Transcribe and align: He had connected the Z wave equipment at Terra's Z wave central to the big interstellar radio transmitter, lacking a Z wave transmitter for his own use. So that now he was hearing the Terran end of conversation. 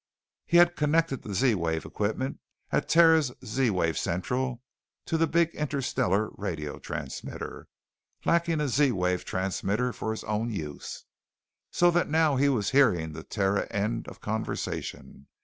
He 0.47 0.57
had 0.57 0.75
connected 0.75 1.21
the 1.21 1.35
Z 1.35 1.53
wave 1.53 1.85
equipment 1.85 2.39
at 2.71 2.89
Terra's 2.89 3.33
Z 3.45 3.69
wave 3.69 3.99
central 3.99 4.63
to 5.05 5.15
the 5.15 5.27
big 5.27 5.49
interstellar 5.53 6.31
radio 6.37 6.79
transmitter, 6.79 7.67
lacking 8.25 8.61
a 8.61 8.67
Z 8.67 8.93
wave 8.93 9.25
transmitter 9.25 9.93
for 9.93 10.09
his 10.09 10.23
own 10.23 10.49
use. 10.49 11.05
So 11.69 11.91
that 11.91 12.09
now 12.09 12.35
he 12.35 12.49
was 12.49 12.71
hearing 12.71 13.13
the 13.13 13.21
Terran 13.21 13.67
end 13.71 14.07
of 14.07 14.21
conversation. 14.21 15.27